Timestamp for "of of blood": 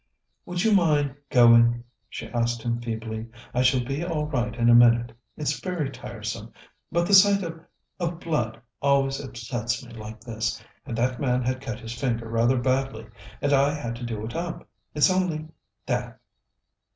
7.43-8.59